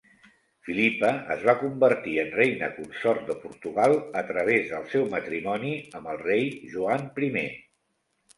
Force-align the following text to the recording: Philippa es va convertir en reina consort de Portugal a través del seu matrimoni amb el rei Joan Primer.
Philippa 0.67 1.09
es 1.33 1.43
va 1.49 1.53
convertir 1.63 2.13
en 2.21 2.31
reina 2.39 2.69
consort 2.77 3.27
de 3.33 3.35
Portugal 3.43 3.93
a 4.23 4.25
través 4.31 4.67
del 4.73 4.89
seu 4.95 5.05
matrimoni 5.13 5.75
amb 6.01 6.11
el 6.17 6.19
rei 6.25 6.51
Joan 6.75 7.07
Primer. 7.21 7.47